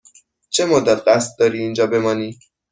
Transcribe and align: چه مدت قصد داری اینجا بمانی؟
چه 0.53 0.65
مدت 0.65 0.99
قصد 1.07 1.39
داری 1.39 1.59
اینجا 1.59 1.87
بمانی؟ 1.87 2.39